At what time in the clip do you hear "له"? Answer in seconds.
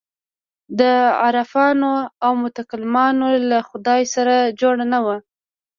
3.49-3.57